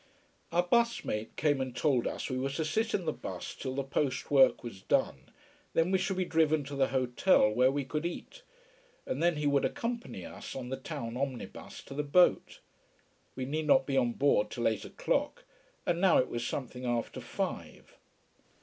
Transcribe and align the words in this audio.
Our 0.51 0.63
bus 0.63 1.05
mate 1.05 1.35
came 1.35 1.61
and 1.61 1.75
told 1.75 2.07
us 2.07 2.27
we 2.27 2.39
were 2.39 2.49
to 2.49 2.65
sit 2.65 2.95
in 2.95 3.05
the 3.05 3.13
bus 3.13 3.53
till 3.53 3.75
the 3.75 3.83
post 3.83 4.31
work 4.31 4.63
was 4.63 4.81
done, 4.81 5.29
then 5.73 5.91
we 5.91 5.99
should 5.99 6.17
be 6.17 6.25
driven 6.25 6.63
to 6.63 6.75
the 6.75 6.87
hotel 6.87 7.51
where 7.51 7.69
we 7.71 7.85
could 7.85 8.03
eat, 8.03 8.41
and 9.05 9.21
then 9.21 9.35
he 9.35 9.45
would 9.45 9.63
accompany 9.63 10.25
us 10.25 10.55
on 10.55 10.69
the 10.69 10.77
town 10.77 11.17
omnibus 11.17 11.83
to 11.83 11.93
the 11.93 12.01
boat. 12.01 12.61
We 13.35 13.45
need 13.45 13.67
not 13.67 13.85
be 13.85 13.95
on 13.95 14.13
board 14.13 14.49
till 14.49 14.67
eight 14.67 14.85
o'clock: 14.85 15.43
and 15.85 16.01
now 16.01 16.17
it 16.17 16.29
was 16.29 16.43
something 16.43 16.83
after 16.83 17.21
five. 17.21 17.95